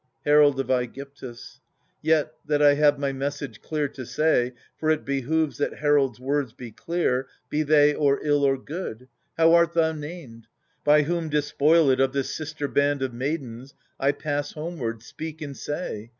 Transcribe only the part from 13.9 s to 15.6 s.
I pass homeward— speak and